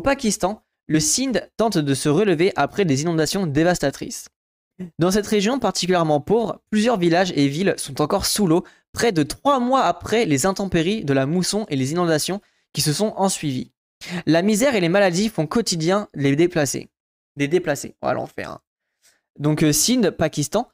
[0.00, 4.30] Au Pakistan, le Sindh tente de se relever après des inondations dévastatrices.
[4.98, 9.22] Dans cette région particulièrement pauvre, plusieurs villages et villes sont encore sous l'eau près de
[9.22, 12.40] trois mois après les intempéries de la mousson et les inondations
[12.72, 13.72] qui se sont ensuivies.
[14.24, 16.88] La misère et les maladies font quotidien les déplacés.
[17.36, 18.52] Des déplacés, on va l'enfer.
[18.52, 18.60] Hein.
[19.38, 20.70] Donc euh, Sindh, Pakistan,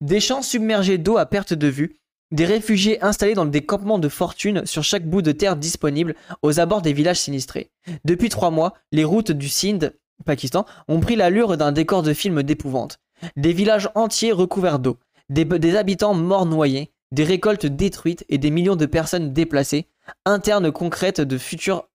[0.00, 2.00] des champs submergés d'eau à perte de vue,
[2.30, 6.60] des réfugiés installés dans des campements de fortune sur chaque bout de terre disponible aux
[6.60, 7.70] abords des villages sinistrés.
[8.04, 9.92] Depuis trois mois, les routes du Sindh,
[10.24, 12.98] Pakistan, ont pris l'allure d'un décor de film d'épouvante.
[13.36, 14.98] Des villages entiers recouverts d'eau,
[15.28, 19.86] des, habitants morts noyés, des récoltes détruites et des millions de personnes déplacées,
[20.24, 21.88] internes concrètes de futures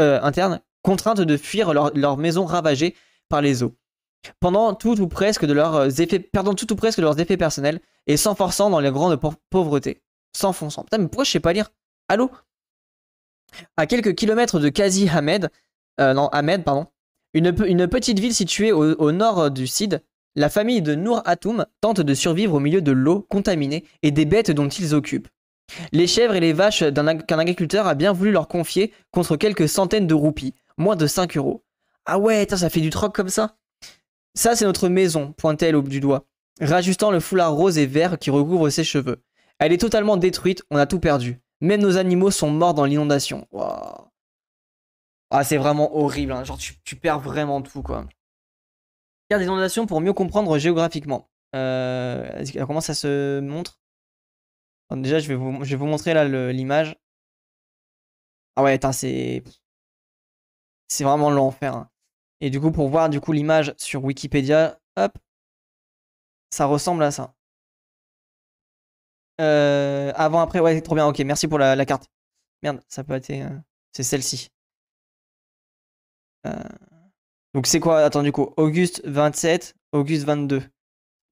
[0.00, 2.94] euh, internes, contraintes de fuir leurs leur maisons ravagées
[3.28, 3.74] par les eaux.
[4.40, 8.16] Pendant tout ou presque de leurs effets, perdant tout ou presque leurs effets personnels et
[8.16, 10.02] s'enforçant dans les grandes pauvretés.
[10.36, 10.84] S'enfonçant.
[10.84, 11.70] Putain, mais pourquoi je sais pas lire?
[12.08, 12.30] Allô?
[13.76, 15.50] À quelques kilomètres de Kazi Ahmed,
[16.00, 16.86] euh, non, Ahmed, pardon,
[17.34, 17.52] une,
[17.88, 20.02] petite ville située au, nord du Sid,
[20.34, 24.24] la famille de Nour Atoum tente de survivre au milieu de l'eau contaminée et des
[24.24, 25.28] bêtes dont ils occupent.
[25.92, 26.84] Les chèvres et les vaches
[27.26, 31.36] qu'un agriculteur a bien voulu leur confier contre quelques centaines de roupies, moins de 5
[31.36, 31.64] euros.
[32.04, 33.56] Ah ouais, ça fait du troc comme ça?
[34.34, 36.26] Ça, c'est notre maison, pointe-t-elle au bout du doigt,
[36.60, 39.22] rajustant le foulard rose et vert qui recouvre ses cheveux.
[39.58, 41.40] Elle est totalement détruite, on a tout perdu.
[41.60, 43.46] Même nos animaux sont morts dans l'inondation.
[45.30, 46.44] Ah, c'est vraiment horrible, hein.
[46.44, 48.06] genre tu, perds vraiment tout, quoi
[49.38, 51.30] des inondations pour mieux comprendre géographiquement.
[51.54, 53.80] Euh, comment ça se montre?
[54.90, 56.96] Déjà, je vais, vous, je vais vous montrer là l'image.
[58.56, 59.42] Ah ouais, c'est...
[60.88, 61.74] C'est vraiment l'enfer.
[61.74, 61.88] Hein.
[62.42, 65.16] Et du coup, pour voir du coup l'image sur Wikipédia, hop,
[66.50, 67.34] ça ressemble à ça.
[69.40, 72.10] Euh, avant, après, ouais, trop bien, ok, merci pour la, carte.
[72.64, 73.32] Merde, ça peut être...
[73.92, 74.50] C'est celle-ci.
[76.46, 76.52] Euh...
[77.54, 78.00] Donc c'est quoi?
[78.00, 80.62] Attends, du coup, Auguste 27, Auguste 22.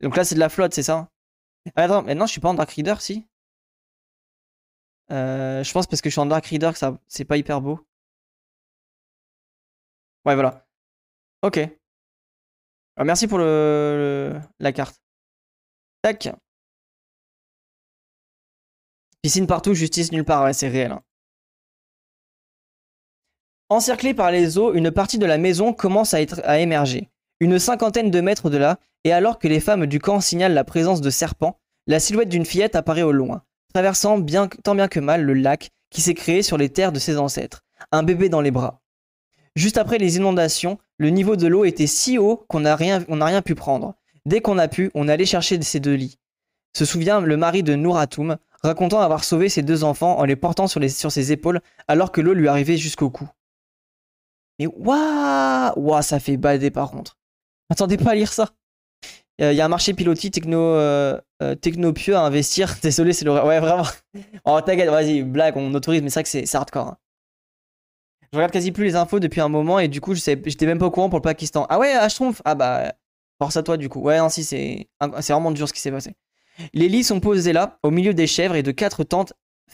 [0.02, 1.10] Donc là, c'est de la flotte, c'est ça?
[1.74, 3.26] Ah, Attends, maintenant je suis pas en Dark Reader, si?
[5.10, 7.60] Euh, Je pense parce que je suis en Dark Reader que ça, c'est pas hyper
[7.60, 7.80] beau.
[10.24, 10.66] Ouais, voilà.
[11.42, 11.58] Ok.
[12.96, 14.96] Ah, merci pour la carte.
[16.02, 16.30] Tac.
[19.22, 20.54] Piscine partout, justice nulle part.
[20.54, 20.92] C'est réel.
[20.92, 21.02] Hein.
[23.70, 27.08] Encerclée par les eaux, une partie de la maison commence à, émerger.
[27.38, 30.64] Une cinquantaine de mètres de là, et alors que les femmes du camp signalent la
[30.64, 34.20] présence de serpents, la silhouette d'une fillette apparaît au loin, traversant
[34.64, 37.62] tant bien que mal le lac qui s'est créé sur les terres de ses ancêtres,
[37.92, 38.80] un bébé dans les bras.
[39.54, 43.54] Juste après les inondations, le niveau de l'eau était si haut qu'on n'a rien, pu
[43.54, 43.94] prendre.
[44.26, 46.18] Dès qu'on a pu, on allait chercher ces deux lits.
[46.76, 50.66] Se souvient le mari de Nouratoum, racontant avoir sauvé ses deux enfants en les portant
[50.66, 53.26] sur, ses épaules alors que l'eau lui arrivait jusqu'au cou.
[54.58, 57.16] Mais waouh ça fait bader par contre.
[57.70, 58.50] Attendez pas à lire ça.
[59.38, 62.76] Il y a un marché pilotis techno, euh, euh, technopieux à investir.
[62.82, 63.32] Désolé, c'est le.
[63.42, 63.86] Ouais, vraiment.
[64.44, 66.88] Oh, t'inquiète, vas-y, blague, on autorise, mais c'est vrai que c'est hardcore.
[66.88, 66.98] Hein.
[68.32, 70.86] Je regarde quasi plus les infos depuis un moment et du coup, j'étais même pas
[70.86, 71.66] au courant pour le Pakistan.
[71.68, 72.94] Ah ouais, H-Tromp Ah bah,
[73.38, 74.00] force à toi du coup.
[74.00, 76.14] Ouais, non, si, c'est vraiment dur ce qui s'est passé.
[76.74, 79.32] Les lits sont posés là, au milieu des chèvres et de quatre tentes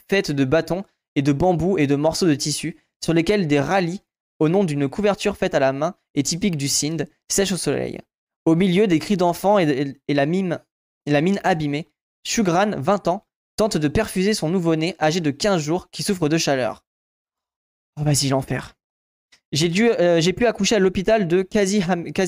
[0.08, 0.84] faites de bâtons
[1.16, 4.02] et de bambous et de morceaux de tissu, sur lesquels des rallyes
[4.38, 8.00] au nom d'une couverture faite à la main et typique du Sindh, sèche au soleil.
[8.44, 10.60] Au milieu des cris d'enfants et, la mine,
[11.06, 11.88] la mine abîmée,
[12.24, 16.38] Shugran, 20 ans, tente de perfuser son nouveau-né âgé de 15 jours qui souffre de
[16.38, 16.85] chaleur.
[17.98, 18.74] Oh vas-y, l'enfer.
[19.52, 21.82] J'ai euh, j'ai pu accoucher à l'hôpital de Kazi,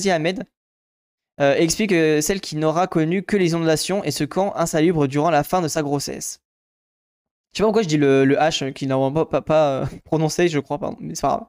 [0.09, 0.43] Ahmed.
[1.39, 5.29] Euh, explique euh, celle qui n'aura connu que les inondations et ce camp insalubre durant
[5.29, 6.41] la fin de sa grossesse.
[7.53, 10.79] Je sais pas pourquoi je dis le, H qui n'a pas, pas, prononcé, je crois,
[10.99, 11.47] mais c'est pas grave.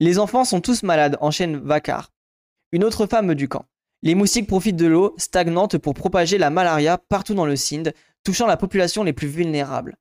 [0.00, 2.12] Les enfants sont tous malades, enchaîne Vakar.
[2.72, 3.64] Une autre femme du camp.
[4.02, 8.46] Les moustiques profitent de l'eau stagnante pour propager la malaria partout dans le Sindh, touchant
[8.46, 9.96] la population les plus vulnérables.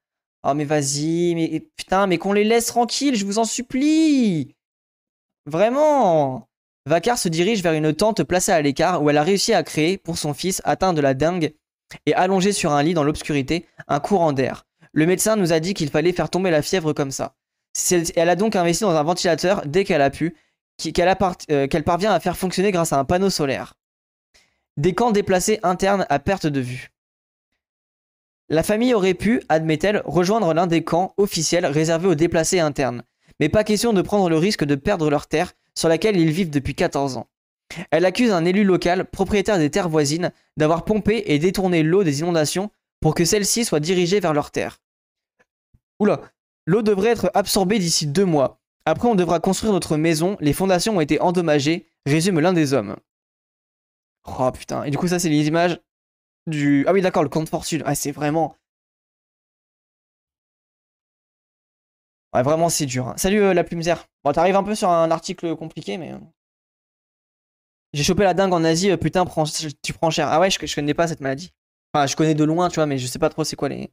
[0.47, 4.55] Oh mais vas-y, mais putain, mais qu'on les laisse tranquilles, je vous en supplie
[5.47, 6.47] Vraiment
[6.85, 9.97] Vakar se dirige vers une tente placée à l'écart où elle a réussi à créer,
[9.97, 11.55] pour son fils atteint de la dengue
[12.05, 14.67] et allongé sur un lit dans l'obscurité, un courant d'air.
[14.93, 17.35] Le médecin nous a dit qu'il fallait faire tomber la fièvre comme ça.
[18.15, 20.35] Elle a donc investi dans un ventilateur dès qu'elle a pu,
[20.85, 23.73] euh, qu'elle parvient à faire fonctionner grâce à un panneau solaire.
[24.77, 26.94] Des camps déplacés internes à perte de vue.
[28.49, 33.03] La famille aurait pu, admet-elle, rejoindre l'un des camps officiels réservés aux déplacés internes,
[33.39, 36.51] mais pas question de prendre le risque de perdre leur terre sur laquelle ils vivent
[36.51, 37.27] depuis 14 ans.
[37.89, 42.19] Elle accuse un élu local, propriétaire des terres voisines, d'avoir pompé et détourné l'eau des
[42.19, 42.69] inondations
[43.01, 44.79] pour que celle-ci soit dirigée vers leurs terres.
[45.99, 46.21] Oula,
[46.65, 48.59] L'eau devrait être absorbée d'ici deux mois.
[48.85, 50.35] Après, on devra construire notre maison.
[50.39, 52.95] Les fondations ont été endommagées, résume l'un des hommes.
[54.25, 54.83] Oh putain.
[54.83, 55.79] Et du coup, ça, c'est les images
[56.47, 57.83] Ah oui, d'accord, le compte fortune.
[57.85, 58.55] Ah, c'est vraiment.
[62.33, 63.07] Ouais, vraiment, c'est dur.
[63.07, 63.13] hein.
[63.17, 64.05] Salut euh, la plume zère.
[64.23, 66.11] Bon, t'arrives un peu sur un article compliqué, mais.
[66.13, 66.19] euh.
[67.93, 69.45] J'ai chopé la dingue en Asie, euh, putain, prends-
[69.81, 70.27] tu prends cher.
[70.29, 71.51] Ah ouais, je, je connais pas cette maladie.
[71.93, 73.91] Enfin, je connais de loin, tu vois, mais je sais pas trop c'est quoi les.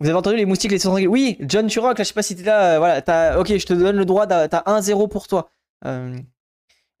[0.00, 2.34] Vous avez entendu les moustiques, les tranquilles Oui, John Turok, là, je sais pas si
[2.36, 2.78] t'es là.
[2.78, 3.38] voilà, t'as.
[3.38, 5.50] Ok, je te donne le droit, t'as 1-0 pour toi.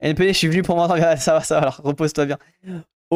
[0.00, 1.00] NPD, je suis venu pour m'entendre.
[1.18, 2.38] Ça va, ça va, alors repose-toi bien.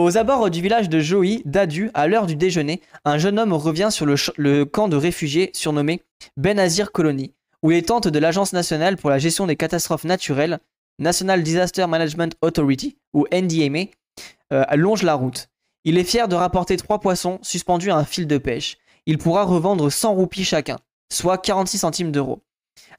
[0.01, 3.89] Aux abords du village de Joey, Dadu, à l'heure du déjeuner, un jeune homme revient
[3.91, 6.05] sur le camp de réfugiés surnommé
[6.37, 7.35] Benazir Colony,
[7.65, 10.61] où les tentes de l'Agence nationale pour la gestion des catastrophes naturelles,
[11.01, 13.87] National Disaster Management Authority, ou NDMA,
[14.53, 15.49] euh, longe la route.
[15.83, 18.79] Il est fier de rapporter trois poissons suspendus à un fil de pêche.
[19.07, 20.77] Il pourra revendre 100 roupies chacun,
[21.13, 22.39] soit 46 centimes d'euros.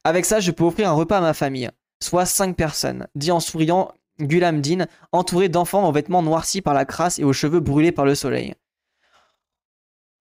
[0.03, 1.69] Avec ça, je peux offrir un repas à ma famille,
[2.03, 6.85] soit 5 personnes, dit en souriant Gulam Din, entouré d'enfants aux vêtements noircis par la
[6.85, 8.53] crasse et aux cheveux brûlés par le soleil.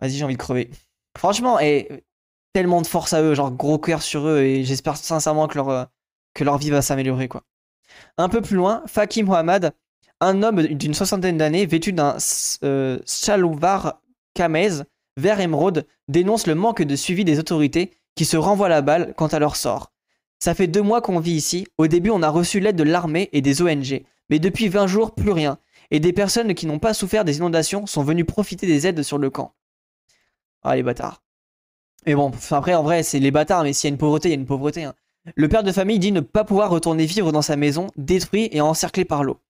[0.00, 0.70] Vas-y, j'ai envie de crever.
[1.16, 2.04] Franchement, et
[2.52, 5.68] tellement de force à eux, genre gros cœur sur eux, et j'espère sincèrement que leur,
[5.70, 7.42] euh, vie va s'améliorer, quoi.
[8.16, 9.72] Un peu plus loin, Fakim Mohamed,
[10.20, 12.16] un homme d'une soixantaine d'années, vêtu d'un
[12.62, 14.00] euh, chalovar
[14.34, 14.82] kamez
[15.16, 19.26] vert émeraude, dénonce le manque de suivi des autorités qui se renvoient la balle quant
[19.26, 19.92] à leur sort.
[20.38, 21.67] Ça fait deux mois qu'on vit ici.
[21.79, 24.05] Au début, on a reçu l'aide de l'armée et des ONG.
[24.31, 25.58] Mais depuis 20 jours, plus rien.
[25.90, 29.19] Et des personnes qui n'ont pas souffert des inondations sont venues profiter des aides sur
[29.19, 29.55] le camp.
[30.62, 31.23] Ah, les bâtards.
[32.06, 34.32] Mais bon, après, en vrai, c'est les bâtards, mais s'il y a une pauvreté, il
[34.32, 34.85] y a une pauvreté.
[34.85, 34.94] hein.
[35.35, 38.61] Le père de famille dit ne pas pouvoir retourner vivre dans sa maison, détruit et
[38.61, 39.41] encerclé par l'eau.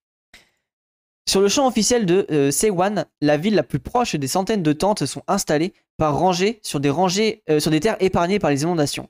[1.28, 5.04] Sur le champ officiel de euh, la ville la plus proche, des centaines de tentes
[5.04, 9.08] sont installées par rangées sur des, rangées, euh, sur des terres épargnées par les inondations.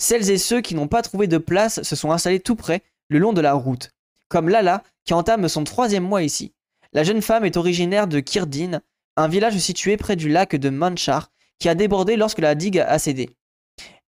[0.00, 3.18] Celles et ceux qui n'ont pas trouvé de place se sont installés tout près, le
[3.18, 3.90] long de la route,
[4.28, 6.54] comme Lala, qui entame son troisième mois ici.
[6.94, 8.80] La jeune femme est originaire de Kirdin,
[9.16, 12.98] un village situé près du lac de Manchar, qui a débordé lorsque la digue a
[12.98, 13.28] cédé.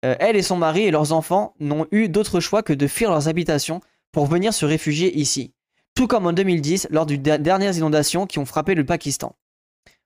[0.03, 3.11] Euh, elle et son mari et leurs enfants n'ont eu d'autre choix que de fuir
[3.11, 3.79] leurs habitations
[4.11, 5.53] pour venir se réfugier ici.
[5.93, 9.35] Tout comme en 2010, lors des dernières inondations qui ont frappé le Pakistan.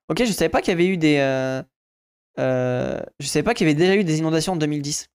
[0.10, 1.18] Ok, je savais pas qu'il y avait eu des...
[1.20, 1.64] euh,
[2.38, 5.10] euh, je savais pas qu'il y avait déjà eu des inondations en 2010.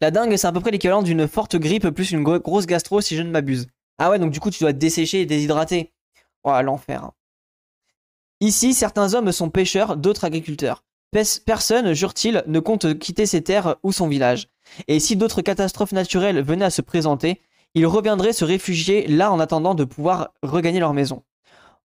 [0.00, 3.00] La dingue, c'est à peu près l'équivalent d'une forte grippe plus une gro- grosse gastro
[3.00, 3.68] si je ne m'abuse.
[3.98, 5.92] Ah ouais, donc du coup, tu dois te dessécher et déshydrater.
[6.44, 7.04] Oh, l'enfer.
[7.04, 7.12] hein.
[8.40, 10.84] Ici, certains hommes sont pêcheurs, d'autres agriculteurs.
[11.46, 14.48] Personne, jure-t-il, ne compte quitter ses terres ou son village.
[14.88, 17.40] Et si d'autres catastrophes naturelles venaient à se présenter,
[17.74, 21.24] ils reviendraient se réfugier là en attendant de pouvoir regagner leur maison.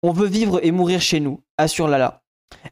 [0.03, 2.23] On veut vivre et mourir chez nous, assure Lala.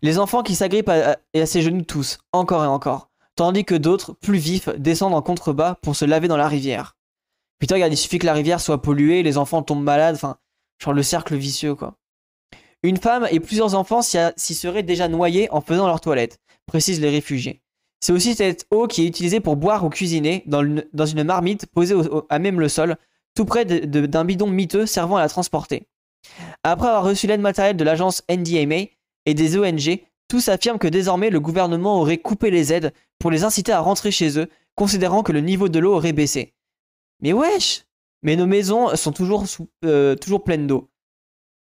[0.03, 4.13] Les enfants qui s'agrippent à, à ses genoux tous, encore et encore tandis que d'autres,
[4.13, 6.97] plus vifs, descendent en contrebas pour se laver dans la rivière.
[7.59, 10.37] Putain, regarde, il suffit que la rivière soit polluée, les enfants tombent malades, enfin,
[10.83, 11.97] genre le cercle vicieux, quoi.
[12.83, 17.09] Une femme et plusieurs enfants s'y seraient déjà noyés en faisant leur toilette, précisent les
[17.09, 17.63] réfugiés.
[18.01, 21.95] C'est aussi cette eau qui est utilisée pour boire ou cuisiner dans une, marmite posée
[22.29, 22.99] à même le sol,
[23.35, 25.89] tout près d'un bidon miteux servant à la transporter.
[26.63, 28.91] Après avoir reçu l'aide matérielle de l'agence NDMA
[29.25, 30.01] et des ONG,
[30.35, 34.11] tous affirment que désormais le gouvernement aurait coupé les aides pour les inciter à rentrer
[34.11, 36.55] chez eux, considérant que le niveau de l'eau aurait baissé.
[37.21, 37.85] Mais wesh
[38.25, 40.91] Mais nos maisons sont toujours, sous- euh, toujours pleines d'eau.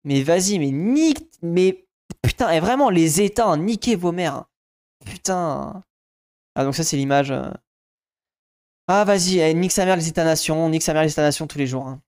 [0.04, 1.30] Mais vas-y, mais nique...
[1.42, 1.88] Mais
[2.22, 4.44] putain, et vraiment, les États, niquez vos mères.
[5.06, 5.82] Putain.
[6.56, 7.32] Ah, donc ça, c'est l'image...
[7.32, 7.50] euh.
[8.90, 11.68] Ah, vas-y, eh, nique sa mère les États-nations, nique sa mère les États-nations tous les
[11.68, 11.88] jours.
[11.88, 12.02] hein.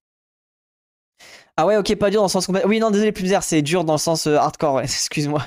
[1.56, 2.50] Ah ouais, ok, pas dur dans le sens...
[2.66, 5.46] Oui, non, désolé, plus c'est dur dans le sens euh, hardcore, ouais, excuse-moi.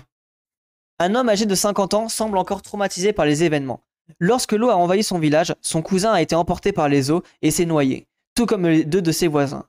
[1.02, 3.80] Un homme âgé de 50 ans semble encore traumatisé par les événements.
[4.20, 7.50] Lorsque l'eau a envahi son village, son cousin a été emporté par les eaux et
[7.50, 8.06] s'est noyé,
[8.36, 9.66] tout comme deux de ses voisins.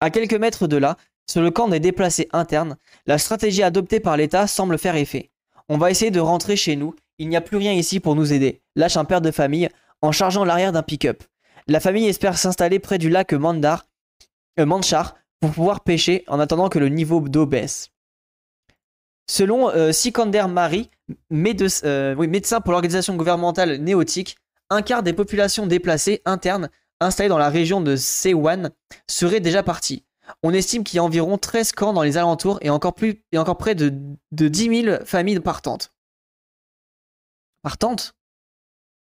[0.00, 0.96] À quelques mètres de là,
[1.28, 5.30] sur le camp des déplacés internes, la stratégie adoptée par l'État semble faire effet.
[5.68, 8.32] On va essayer de rentrer chez nous, il n'y a plus rien ici pour nous
[8.32, 9.68] aider, lâche un père de famille
[10.00, 11.22] en chargeant l'arrière d'un pick-up.
[11.66, 13.84] La famille espère s'installer près du lac Mandar,
[14.58, 14.80] euh,
[15.40, 17.90] pour pouvoir pêcher en attendant que le niveau d'eau baisse.
[19.26, 20.90] Selon euh, Sikander Mari,
[21.32, 24.36] euh, médecin pour l'organisation gouvernementale néotique,
[24.70, 28.70] un quart des populations déplacées internes installées dans la région de Sewan
[29.08, 30.04] seraient déjà partis.
[30.42, 33.38] On estime qu'il y a environ 13 camps dans les alentours et encore, plus, et
[33.38, 33.92] encore près de,
[34.32, 35.92] de 10 000 familles partantes.
[37.62, 38.14] Partantes?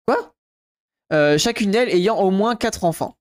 [0.07, 0.35] Quoi?
[1.13, 3.17] Euh, Chacune d'elles ayant au moins 4 enfants.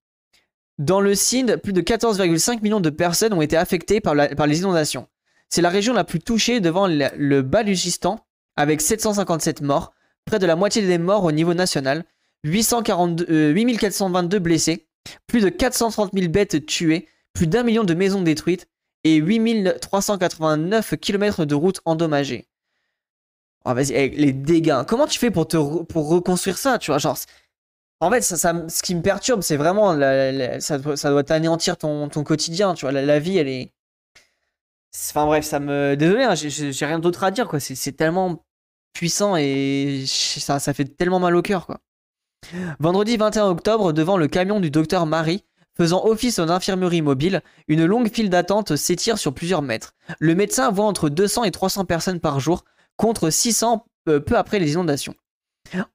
[0.77, 5.07] Dans le Sindh, plus de 14,5 millions de personnes ont été affectées par les inondations.
[5.49, 8.19] C'est la région la plus touchée devant le, Balochistan,
[8.55, 9.93] avec 757 morts,
[10.25, 12.03] près de la moitié des morts au niveau national,
[12.43, 14.87] 842, 8422 blessés,
[15.25, 18.67] plus de 430 000 bêtes tuées, plus d'un million de maisons détruites
[19.03, 22.47] et 8389 km de routes endommagées.
[23.65, 24.83] Oh, vas-y, eh, les dégâts.
[24.87, 27.17] Comment tu fais pour, reconstruire ça Tu vois, genre.
[27.99, 29.93] En fait, ça, ce qui me perturbe, c'est vraiment.
[30.59, 32.75] ça, doit t'anéantir ton, ton, quotidien.
[32.75, 33.73] Tu vois, la, vie, elle est.
[34.95, 35.95] Enfin bref, ça me.
[35.95, 37.59] Désolé, hein, j'ai rien d'autre à dire, quoi.
[37.59, 38.43] C'est tellement
[38.93, 41.79] puissant et ça, ça fait tellement mal au cœur, quoi.
[42.79, 45.43] Vendredi 21 octobre, devant le camion du docteur Marie,
[45.75, 49.93] faisant office en infirmerie mobile, une longue file d'attente s'étire sur plusieurs mètres.
[50.19, 52.63] Le médecin voit entre 200 et 300 personnes par jour,
[52.95, 55.15] contre 600 euh, peu après les inondations.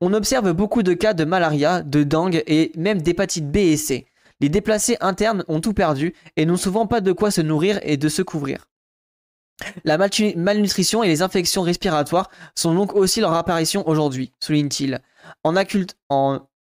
[0.00, 4.06] On observe beaucoup de cas de malaria, de dengue et même d'hépatite B et C.
[4.40, 7.96] Les déplacés internes ont tout perdu et n'ont souvent pas de quoi se nourrir et
[7.96, 8.66] de se couvrir.
[9.85, 15.00] La malnutrition et les infections respiratoires sont donc aussi leur apparition aujourd'hui, souligne-t-il,
[15.45, 15.54] en,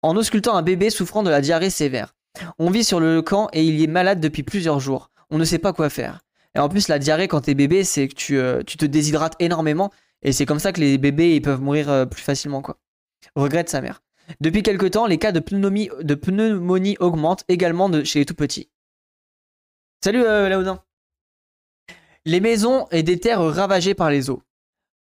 [0.02, 2.14] en, auscultant un bébé souffrant de la diarrhée sévère.
[2.58, 5.10] On vit sur le camp et il est malade depuis plusieurs jours.
[5.30, 6.20] On ne sait pas quoi faire.
[6.54, 9.90] Et en plus, la diarrhée quand t'es bébé, c'est que tu, euh, te déshydrates énormément
[10.22, 12.78] et c'est comme ça que les bébés ils peuvent mourir euh, plus facilement, quoi.
[13.36, 14.02] Regrette sa mère.
[14.40, 18.70] Depuis quelque temps, les cas de pneumonie, augmentent également chez les tout petits.
[20.02, 20.82] Salut euh, Laudin.
[22.26, 24.42] Les maisons et des terres ravagées par les eaux.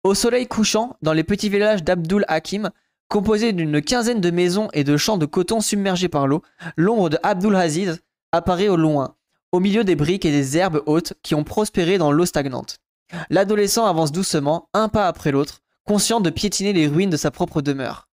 [0.04, 2.70] Au soleil couchant, dans les petits villages d'Abdul Hakim,
[3.08, 6.42] composés d'une quinzaine de maisons et de champs de coton submergés par l'eau,
[6.76, 7.56] l'ombre de Abdul
[8.32, 9.16] apparaît au loin,
[9.50, 12.80] au milieu des briques et des herbes hautes qui ont prospéré dans l'eau stagnante.
[13.30, 17.62] L'adolescent avance doucement, un pas après l'autre, conscient de piétiner les ruines de sa propre
[17.62, 18.10] demeure.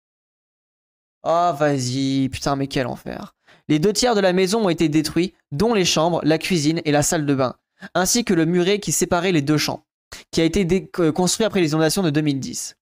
[1.22, 3.36] Oh vas-y, putain mais quel enfer.
[3.68, 6.92] Les deux tiers de la maison ont été détruits, dont les chambres, la cuisine et
[6.92, 7.58] la salle de bain,
[7.94, 9.86] ainsi que le muret qui séparait les deux champs,
[10.32, 12.76] qui a été construit après les inondations de 2010.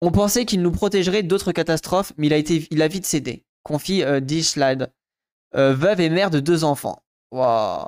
[0.00, 4.20] On pensait qu'il nous protégerait d'autres catastrophes, mais il a, vite cédé, confie euh,
[5.54, 7.02] euh veuve et mère de deux enfants.
[7.30, 7.86] Waouh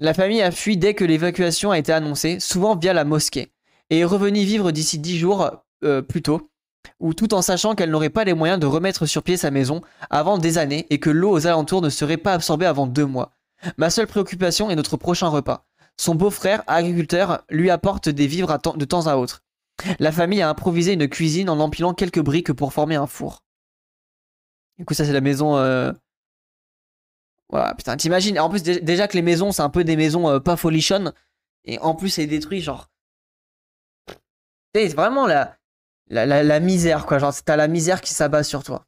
[0.00, 3.52] la famille a fui dès que l'évacuation a été annoncée, souvent via la mosquée,
[3.90, 5.50] et est revenue vivre d'ici dix jours
[5.84, 6.50] euh, plus tôt,
[7.00, 9.82] ou tout en sachant qu'elle n'aurait pas les moyens de remettre sur pied sa maison
[10.10, 13.33] avant des années et que l'eau aux alentours ne serait pas absorbée avant deux mois.
[13.76, 15.66] Ma seule préoccupation est notre prochain repas.
[15.96, 19.42] Son beau-frère, agriculteur, lui apporte des vivres de temps à autre.
[19.98, 23.42] La famille a improvisé une cuisine en empilant quelques briques pour former un four.
[24.78, 25.92] Écoute, ça c'est la maison euh,
[27.54, 28.38] voilà, putain, t'imagines.
[28.38, 31.12] En plus, déjà que les maisons, c'est un peu des maisons euh, pas folichonnes.
[31.64, 32.90] Et en plus, c'est détruit, genre.
[34.74, 35.56] C'est vraiment la,
[36.08, 37.18] la, la, misère, quoi.
[37.18, 38.86] Genre, t'as la misère qui s'abat sur toi.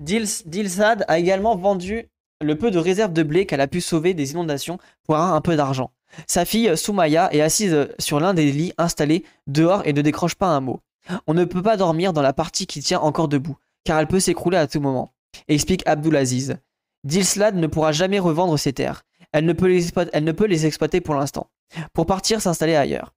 [0.00, 2.10] Dilsad a également vendu
[2.40, 5.40] le peu de réserves de blé qu'elle a pu sauver des inondations pour avoir un
[5.40, 5.90] peu d'argent.
[6.26, 10.48] Sa fille, Soumaya, est assise sur l'un des lits installés dehors et ne décroche pas
[10.48, 10.80] un mot.
[11.26, 14.20] On ne peut pas dormir dans la partie qui tient encore debout, car elle peut
[14.20, 15.12] s'écrouler à tout moment
[15.48, 16.56] explique Abdulaziz.
[17.04, 19.02] Dilslad ne pourra jamais revendre ses terres.
[19.32, 21.48] Elle ne peut les, exploiter pour l'instant.
[21.92, 23.14] Pour partir s'installer ailleurs.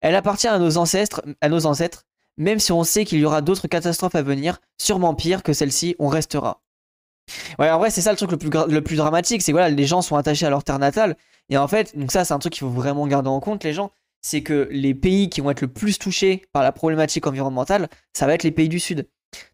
[0.00, 2.04] Elle appartient à nos ancêtres, à nos ancêtres,
[2.36, 5.96] même si on sait qu'il y aura d'autres catastrophes à venir, sûrement pires que celle-ci,
[5.98, 6.62] on restera.
[7.58, 9.70] Ouais, en vrai, c'est ça le truc le plus, le plus dramatique, c'est que voilà,
[9.70, 11.16] les gens sont attachés à leur terre natale,
[11.48, 13.72] et en fait, donc ça, c'est un truc qu'il faut vraiment garder en compte, les
[13.72, 13.90] gens,
[14.22, 18.26] c'est que les pays qui vont être le plus touchés par la problématique environnementale, ça
[18.26, 19.08] va être les pays du Sud.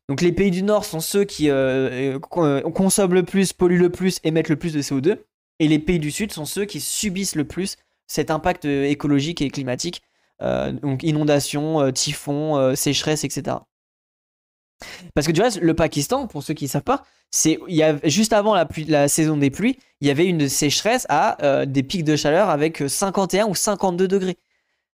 [0.09, 3.91] Donc les pays du Nord sont ceux qui euh, euh, consomment le plus, polluent le
[3.91, 5.19] plus, émettent le plus de CO2.
[5.61, 9.43] Et les pays du Sud sont ceux qui subissent le plus cet impact euh, écologique
[9.43, 10.03] et climatique.
[10.41, 13.57] donc inondations, typhons, sécheresse, etc.
[15.15, 17.83] Parce que du reste, le Pakistan, pour ceux qui ne savent pas, c'est il y
[17.83, 22.05] a, juste avant la, saison des pluies, il y avait une sécheresse à des pics
[22.05, 24.39] de chaleur avec 51 ou 52 degrés.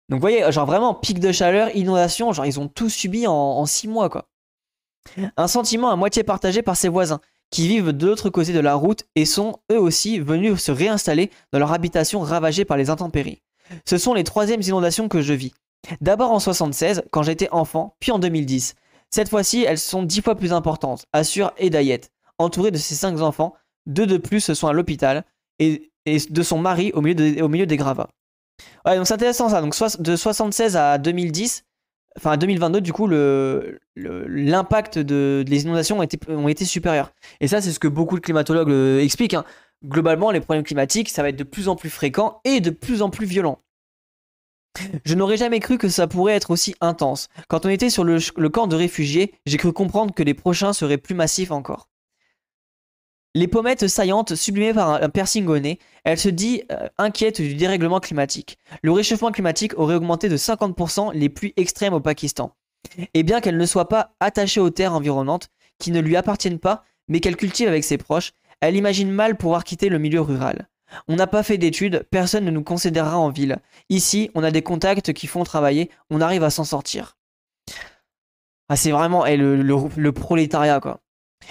[0.09, 3.33] Donc vous voyez, genre vraiment pic de chaleur, inondation, genre ils ont tout subi en,
[3.33, 4.29] en 6 mois quoi.
[5.37, 7.21] Un sentiment à moitié partagé par ses voisins,
[7.53, 11.31] qui vivent de l'autre côté de la route et sont eux aussi venus se réinstaller
[11.53, 13.43] dans leur habitation ravagée par les intempéries.
[13.85, 15.53] Ce sont les troisièmes inondations que je vis.
[16.01, 18.75] D'abord en 76, quand j'étais enfant, puis en 2010.
[19.15, 22.01] Cette fois-ci, elles sont dix fois plus importantes, assure Edayet.
[22.39, 23.55] Entouré de ses cinq enfants,
[23.87, 25.25] deux de plus sont à l'hôpital,
[25.59, 28.09] et, de son mari au milieu, des gravats.
[28.87, 29.61] Ouais, donc c'est intéressant ça.
[29.61, 31.65] Donc de 76 à 2010,
[32.17, 37.61] enfin 2022 du coup l'impact de, des inondations ont été, ont été supérieurs et ça
[37.61, 39.45] c'est ce que beaucoup de climatologues euh, expliquent hein.
[39.85, 43.01] globalement les problèmes climatiques ça va être de plus en plus fréquent et de plus
[43.01, 43.59] en plus violent
[45.05, 47.29] je n'aurais jamais cru que ça pourrait être aussi intense.
[47.49, 50.99] Quand on était sur le, camp de réfugiés, j'ai cru comprendre que les prochains seraient
[50.99, 51.89] plus massifs encore.
[53.35, 57.55] Les pommettes saillantes sublimées par un piercing au nez, elle se dit euh, inquiète du
[57.55, 58.59] dérèglement climatique.
[58.83, 62.55] Le réchauffement climatique aurait augmenté de 50% les pluies extrêmes au Pakistan.
[63.15, 65.49] Et bien qu'elle ne soit pas attachée aux terres environnantes,
[65.79, 69.65] qui ne lui appartiennent pas, mais qu'elle cultive avec ses proches, elle imagine mal pouvoir
[69.65, 70.69] quitter le milieu rural.
[71.09, 73.59] On n'a pas fait d'études, personne ne nous considérera en ville.
[73.89, 77.17] Ici, on a des contacts qui font travailler, on arrive à s'en sortir.
[78.69, 81.01] Ah, c'est vraiment eh, le, prolétariat, quoi.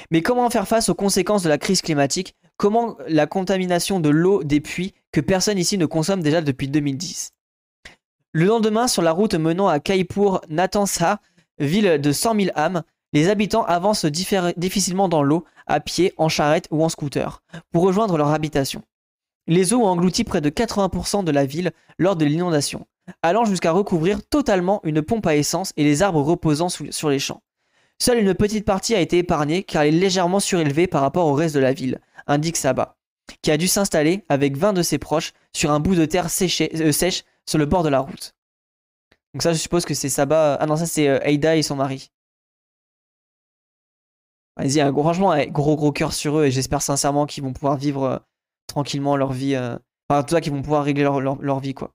[0.10, 2.36] Mais comment faire face aux conséquences de la crise climatique?
[2.58, 7.32] Comment la contamination de l'eau des puits que personne ici ne consomme déjà depuis 2010
[8.34, 11.20] Le lendemain, sur la route menant à Kaipur Natansa,
[11.60, 12.84] ville de 100 000 âmes,
[13.14, 18.18] les habitants avancent difficilement dans l'eau, à pied, en charrette ou en scooter, pour rejoindre
[18.18, 18.84] leur habitation.
[19.48, 22.88] Les eaux ont englouti près de 80% de la ville lors de l'inondation,
[23.22, 27.42] allant jusqu'à recouvrir totalement une pompe à essence et les arbres reposant sur les champs.
[28.00, 31.34] Seule une petite partie a été épargnée car elle est légèrement surélevée par rapport au
[31.34, 32.98] reste de la ville, indique Saba,
[33.42, 36.92] qui a dû s'installer avec 20 de ses proches sur un bout de terre euh,
[36.92, 38.34] sèche sur le bord de la route.
[39.34, 40.56] Donc ça je suppose que c'est Saba...
[40.60, 42.12] Ah non ça c'est euh, Aida et son mari.
[44.58, 48.18] Vas-y, franchement, gros gros cœur sur eux et j'espère sincèrement qu'ils vont pouvoir vivre euh,
[48.72, 49.56] tranquillement leur vie.
[49.56, 49.78] Euh,
[50.10, 51.94] enfin, tout ça, qu'ils vont pouvoir régler leur, vie, quoi.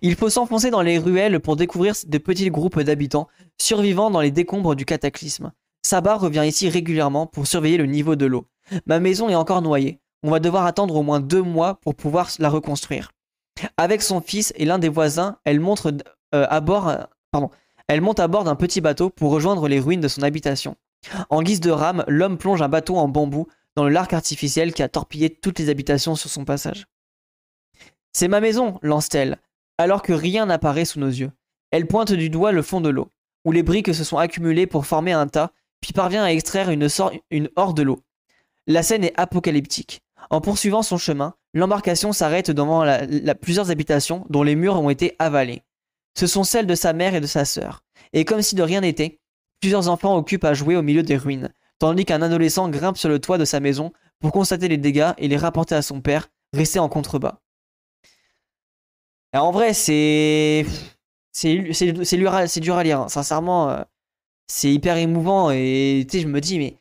[0.00, 3.28] Il faut s'enfoncer dans les ruelles pour découvrir de petits groupes d'habitants
[3.60, 5.52] survivant dans les décombres du cataclysme.
[5.84, 8.46] Saba revient ici régulièrement pour surveiller le niveau de l'eau.
[8.86, 10.00] Ma maison est encore noyée.
[10.22, 13.12] On va devoir attendre au moins deux mois pour pouvoir la reconstruire.
[13.76, 15.92] Avec son fils et l'un des voisins, elle, montre,
[16.34, 16.92] euh, à bord,
[17.30, 17.50] pardon,
[17.88, 20.76] elle monte à bord d'un petit bateau pour rejoindre les ruines de son habitation.
[21.30, 23.46] En guise de rame, l'homme plonge un bateau en bambou
[23.76, 26.86] dans le lac artificiel qui a torpillé toutes les habitations sur son passage.
[28.12, 29.38] C'est ma maison, lance-t-elle,
[29.78, 31.32] alors que rien n'apparaît sous nos yeux.
[31.70, 33.08] Elle pointe du doigt le fond de l'eau,
[33.44, 36.88] où les briques se sont accumulées pour former un tas, puis parvient à extraire une,
[37.30, 38.02] une horde de l'eau.
[38.66, 40.00] La scène est apocalyptique.
[40.30, 42.86] En poursuivant son chemin, l'embarcation s'arrête devant
[43.40, 45.62] plusieurs habitations dont les murs ont été avalés.
[46.16, 47.82] Ce sont celles de sa mère et de sa sœur.
[48.12, 49.18] Et comme si de rien n'était,
[49.62, 51.52] Plusieurs enfants occupent à jouer au milieu des ruines,
[51.82, 55.26] tandis qu'un adolescent grimpe sur le toit de sa maison pour constater les dégâts et
[55.26, 57.40] les rapporter à son père, resté en contrebas.
[59.34, 60.64] en vrai, c'est.
[61.32, 61.56] C'est
[62.60, 63.00] dur à lire.
[63.00, 63.08] Hein.
[63.08, 63.82] Sincèrement, euh,
[64.46, 65.50] c'est hyper émouvant.
[65.50, 66.76] Et je me dis, mais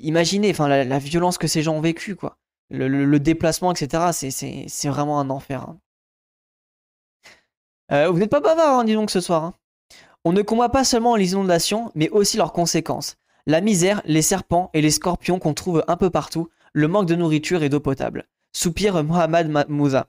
[0.00, 2.36] imaginez la, violence que ces gens ont vécu, quoi.
[2.68, 4.10] Le, déplacement, etc.
[4.12, 5.62] C'est vraiment un enfer.
[5.62, 5.78] Hein.
[7.90, 9.54] Euh, vous n'êtes pas bavard, hein, dis donc, ce soir.
[10.26, 13.16] On ne combat pas seulement les inondations, mais aussi leurs conséquences.
[13.46, 17.14] La misère, les serpents et les scorpions qu'on trouve un peu partout, le manque de
[17.14, 18.26] nourriture et d'eau potable.
[18.52, 20.08] Soupire Mohamed Mouza.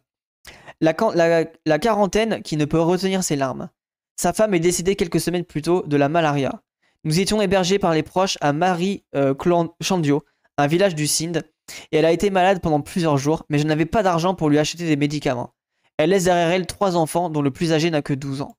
[0.82, 3.70] La, quarantaine qui ne peut retenir ses larmes.
[4.16, 6.62] Sa femme est décédée quelques semaines plus tôt de la malaria.
[7.04, 9.36] Nous étions hébergés par les proches à Marie euh,
[9.82, 10.24] Chandio,
[10.58, 11.44] un village du Sindh,
[11.92, 14.58] et elle a été malade pendant plusieurs jours, mais je n'avais pas d'argent pour lui
[14.58, 15.54] acheter des médicaments.
[15.98, 18.58] Elle laisse derrière elle trois enfants dont le plus âgé n'a que 12 ans.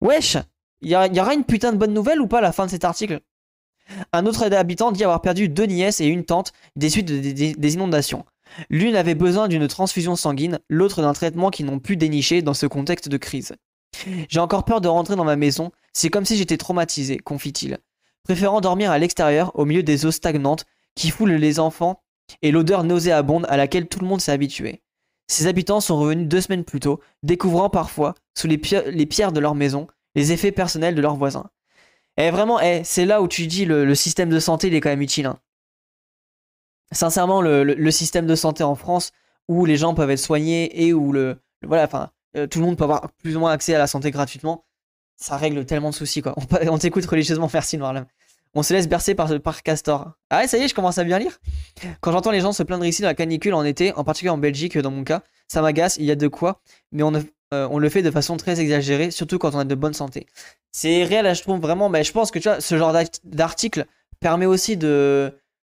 [0.00, 0.36] Wesh
[0.80, 3.20] Il y, aura une putain de bonne nouvelle ou pas la fin de cet article?
[4.12, 8.24] Un autre habitant dit avoir perdu deux nièces et une tante des suites des inondations.
[8.70, 12.66] L'une avait besoin d'une transfusion sanguine, l'autre d'un traitement qu'ils n'ont pu dénicher dans ce
[12.66, 13.54] contexte de crise.
[14.28, 17.78] J'ai encore peur de rentrer dans ma maison, c'est comme si j'étais traumatisé, confie-t-il,
[18.24, 22.02] préférant dormir à l'extérieur au milieu des eaux stagnantes qui foulent les enfants
[22.42, 24.82] et l'odeur nauséabonde à laquelle tout le monde s'est habitué.
[25.30, 29.54] Ses habitants sont revenus deux semaines plus tôt, découvrant parfois, sous les, pierres de leur
[29.54, 31.50] maison, les effets personnels de leurs voisins.
[32.16, 34.88] Et vraiment, eh, c'est là où tu dis le, système de santé il est quand
[34.88, 35.26] même utile.
[35.26, 35.38] Hein.
[36.90, 39.12] Sincèrement, le, système de santé en France,
[39.46, 41.88] où les gens peuvent être soignés et où le, voilà,
[42.36, 44.64] euh, tout le monde peut avoir plus ou moins accès à la santé gratuitement,
[45.16, 46.34] ça règle tellement de soucis quoi.
[46.68, 48.06] On, t'écoute religieusement, merci Noirlam.
[48.54, 50.12] On se laisse bercer par, par Castor.
[50.30, 51.38] Ah ouais, ça y est, je commence à bien lire.
[52.00, 54.38] Quand j'entends les gens se plaindre ici de la canicule en été, en particulier en
[54.38, 57.12] Belgique dans mon cas, ça m'agace, il y a de quoi, mais on,
[57.54, 60.26] euh, on le fait de façon très exagérée, surtout quand on a de bonne santé.
[60.72, 63.86] C'est réel, je trouve vraiment, mais je pense que tu vois, ce genre d'article
[64.20, 65.32] permet aussi de,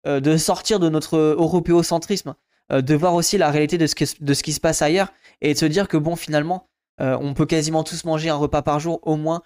[0.07, 2.35] euh, de sortir de notre européocentrisme,
[2.71, 5.53] euh, de voir aussi la réalité de ce, de ce qui se passe ailleurs et
[5.53, 6.67] de se dire que bon, finalement,
[7.03, 9.41] on peut quasiment tous manger un repas par jour au moins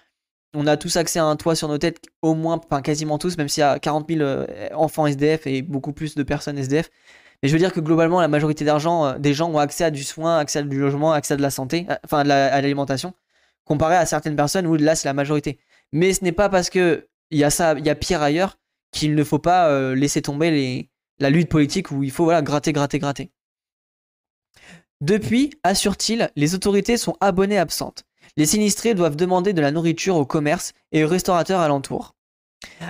[0.55, 3.37] on a tous accès à un toit sur nos têtes, au moins, enfin quasiment tous,
[3.37, 6.89] même s'il y a 40 000 euh, enfants SDF et beaucoup plus de personnes SDF.
[7.45, 9.91] Mais je veux dire que globalement, la majorité d'argent, euh, des gens ont accès à
[9.91, 13.13] du soin, accès à du logement, accès à de la santé, euh, enfin à l'alimentation,
[13.65, 15.59] comparé à certaines personnes où là c'est la majorité.
[15.91, 18.57] Mais ce n'est pas parce que il y a ça, il y a pire ailleurs
[18.91, 22.97] qu'il ne faut pas laisser tomber la lutte politique où il faut voilà gratter, gratter,
[22.97, 23.31] gratter.
[25.01, 28.05] Depuis, assure-t-il, les autorités sont abonnées absentes.
[28.37, 32.15] Les sinistrés doivent demander de la nourriture au commerce et aux restaurateurs alentours.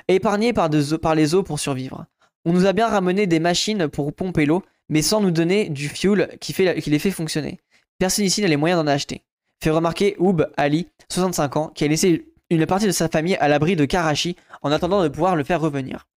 [0.07, 0.69] Épargnés par,
[1.01, 2.05] par les eaux pour survivre.
[2.45, 5.89] On nous a bien ramené des machines pour pomper l'eau, mais sans nous donner du
[5.89, 7.59] fuel qui, les fait fonctionner.
[7.97, 9.23] Personne ici n'a les moyens d'en acheter.
[9.63, 13.47] fait remarquer Oub Ali, 65 ans, qui a laissé une partie de sa famille à
[13.47, 16.07] l'abri de Karachi en attendant de pouvoir le faire revenir.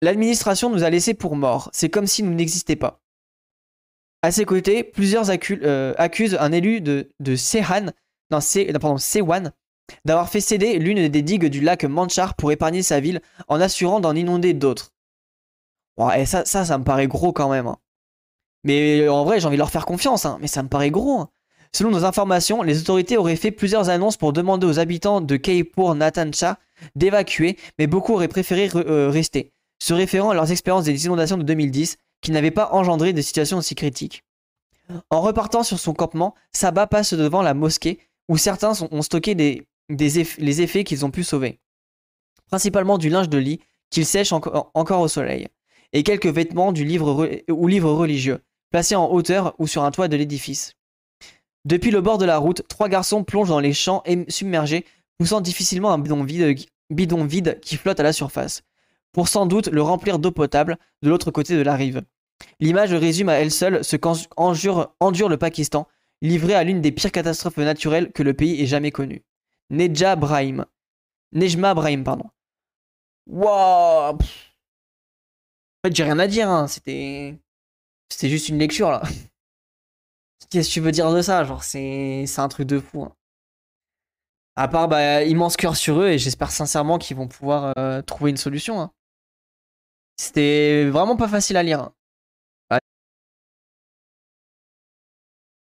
[0.00, 3.02] L'administration nous a laissés pour morts, c'est comme si nous n'existaient pas.
[4.22, 7.92] À ses côtés, plusieurs euh, accusent un élu de, de Sehan,
[8.30, 9.52] non, Sewan
[10.04, 14.00] d'avoir fait céder l'une des digues du lac Manchar pour épargner sa ville en assurant
[14.00, 14.92] d'en inonder d'autres.
[16.16, 17.66] et ça, ça, ça me paraît gros quand même.
[17.66, 17.78] Hein.
[18.64, 21.20] Mais en vrai, j'ai envie de leur faire confiance, hein, mais ça me paraît gros.
[21.20, 21.30] Hein.
[21.74, 25.94] Selon nos informations, les autorités auraient fait plusieurs annonces pour demander aux habitants de Kaipur
[25.94, 26.58] Natancha
[26.96, 31.42] d'évacuer, mais beaucoup auraient préféré euh, rester, se référant à leurs expériences des inondations de
[31.42, 34.24] 2010 qui n'avaient pas engendré de situations aussi critiques.
[35.10, 37.98] En repartant sur son campement, Saba passe devant la mosquée
[38.28, 39.34] où certains ont stocké
[39.88, 41.60] les effets qu'ils ont pu sauver.
[42.46, 45.48] Principalement du linge de lit qu'ils sèchent encore au soleil,
[45.92, 50.08] et quelques vêtements du livre ou livres religieux, placés en hauteur ou sur un toit
[50.08, 50.74] de l'édifice.
[51.64, 54.84] Depuis le bord de la route, trois garçons plongent dans les champs submergés,
[55.18, 56.22] poussant difficilement un bidon
[57.24, 58.62] vide, qui flotte à la surface,
[59.12, 62.02] pour sans doute le remplir d'eau potable de l'autre côté de la rive.
[62.60, 65.88] L'image résume à elle seule ce qu'endure endure le Pakistan,
[66.22, 69.22] livré à l'une des pires catastrophes naturelles que le pays ait jamais connues.
[69.70, 70.64] Neja Brahim.
[71.32, 72.30] Nejma Brahim, pardon.
[73.26, 74.18] Waouh En
[75.84, 76.66] fait, j'ai rien à dire, hein.
[76.66, 77.38] c'était.
[78.10, 79.02] C'était juste une lecture là.
[80.50, 81.44] Qu'est-ce que tu veux dire de ça?
[81.44, 83.02] Genre, c'est un truc de fou.
[83.02, 83.14] Hein.
[84.56, 88.30] À part, bah, immense cœur sur eux et j'espère sincèrement qu'ils vont pouvoir euh, trouver
[88.30, 88.80] une solution.
[88.80, 88.92] Hein.
[90.16, 91.80] C'était vraiment pas facile à lire.
[91.80, 91.94] Hein.